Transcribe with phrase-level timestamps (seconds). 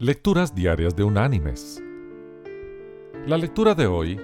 [0.00, 1.82] Lecturas Diarias de Unánimes.
[3.26, 4.16] La lectura de hoy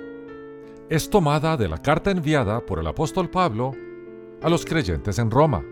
[0.88, 3.72] es tomada de la carta enviada por el apóstol Pablo
[4.40, 5.64] a los creyentes en Roma.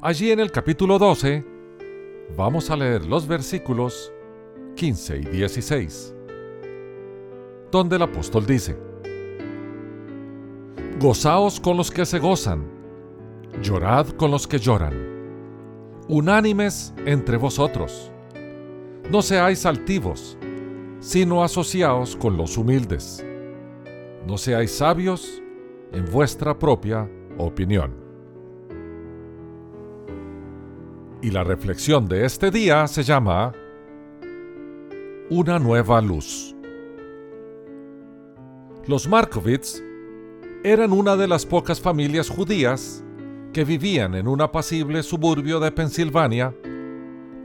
[0.00, 1.44] Allí en el capítulo 12
[2.36, 4.12] vamos a leer los versículos
[4.76, 6.14] 15 y 16,
[7.72, 8.78] donde el apóstol dice,
[11.00, 12.64] Gozaos con los que se gozan,
[13.60, 14.94] llorad con los que lloran,
[16.06, 18.12] unánimes entre vosotros
[19.10, 20.38] no seáis altivos,
[21.00, 23.26] sino asociaos con los humildes.
[24.24, 25.42] No seáis sabios
[25.92, 27.92] en vuestra propia opinión.
[31.22, 33.52] Y la reflexión de este día se llama
[35.28, 36.54] Una nueva luz.
[38.86, 39.82] Los Markovits
[40.62, 43.04] eran una de las pocas familias judías
[43.52, 46.54] que vivían en un apacible suburbio de Pensilvania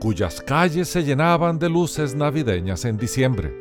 [0.00, 3.54] cuyas calles se llenaban de luces navideñas en diciembre.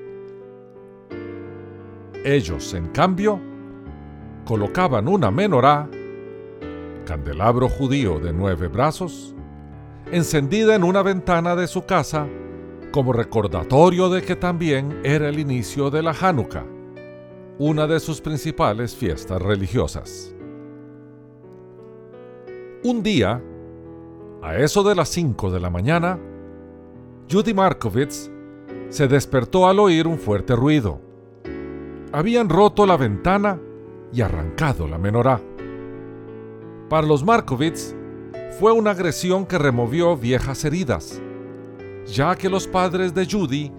[2.23, 3.39] Ellos, en cambio,
[4.45, 5.89] colocaban una menorá,
[7.05, 9.35] candelabro judío de nueve brazos,
[10.11, 12.27] encendida en una ventana de su casa
[12.91, 16.65] como recordatorio de que también era el inicio de la Hanukkah,
[17.57, 20.33] una de sus principales fiestas religiosas.
[22.83, 23.41] Un día,
[24.41, 26.19] a eso de las 5 de la mañana,
[27.31, 28.29] Judy Markovitz
[28.89, 31.01] se despertó al oír un fuerte ruido.
[32.11, 33.59] Habían roto la ventana
[34.13, 35.41] y arrancado la menorá.
[36.89, 37.95] Para los Markovitz
[38.59, 41.21] fue una agresión que removió viejas heridas,
[42.05, 43.71] ya que los padres de Judy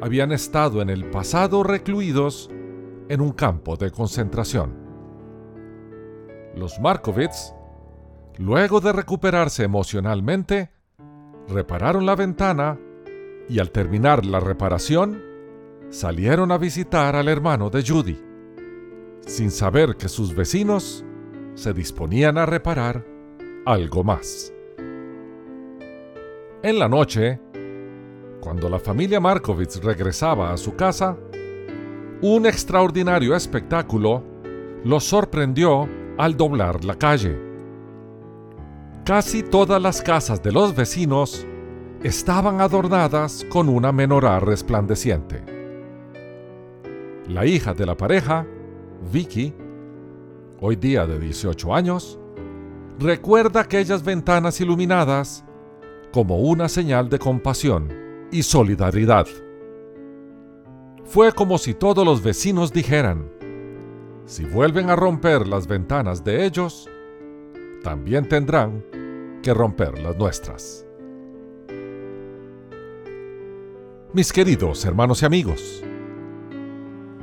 [0.00, 2.50] habían estado en el pasado recluidos
[3.08, 4.74] en un campo de concentración.
[6.54, 7.52] Los Markovitz
[8.38, 10.70] Luego de recuperarse emocionalmente,
[11.48, 12.78] repararon la ventana
[13.52, 15.22] y al terminar la reparación,
[15.90, 18.18] salieron a visitar al hermano de Judy,
[19.26, 21.04] sin saber que sus vecinos
[21.54, 23.04] se disponían a reparar
[23.66, 24.54] algo más.
[26.62, 27.40] En la noche,
[28.40, 31.18] cuando la familia Markovitz regresaba a su casa,
[32.22, 34.24] un extraordinario espectáculo
[34.82, 35.86] los sorprendió
[36.16, 37.38] al doblar la calle.
[39.04, 41.46] Casi todas las casas de los vecinos
[42.02, 45.42] estaban adornadas con una menorá resplandeciente.
[47.28, 48.44] La hija de la pareja,
[49.12, 49.54] Vicky,
[50.60, 52.18] hoy día de 18 años,
[52.98, 55.44] recuerda aquellas ventanas iluminadas
[56.12, 57.88] como una señal de compasión
[58.32, 59.26] y solidaridad.
[61.04, 63.30] Fue como si todos los vecinos dijeran,
[64.24, 66.88] si vuelven a romper las ventanas de ellos,
[67.84, 68.84] también tendrán
[69.42, 70.86] que romper las nuestras.
[74.12, 75.82] Mis queridos hermanos y amigos,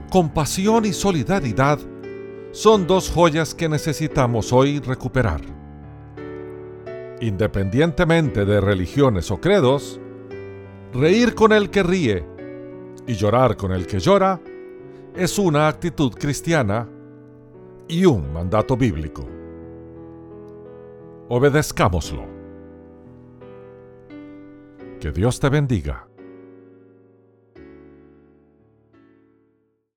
[0.10, 1.80] compasión y solidaridad
[2.52, 5.42] son dos joyas que necesitamos hoy recuperar.
[7.22, 10.00] Independientemente de religiones o credos,
[10.94, 12.26] reír con el que ríe
[13.06, 14.40] y llorar con el que llora
[15.16, 16.90] es una actitud cristiana
[17.88, 19.40] y un mandato bíblico
[21.30, 22.26] obedezcámoslo.
[25.00, 26.09] Que Dios te bendiga.